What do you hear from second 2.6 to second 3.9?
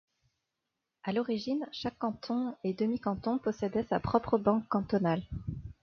et demi-canton possédait